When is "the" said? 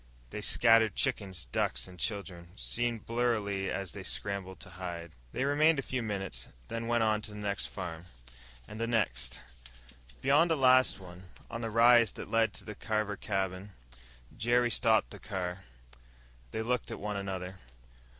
7.29-7.37, 8.79-8.87, 10.49-10.57, 11.61-11.69, 12.65-12.73, 15.11-15.19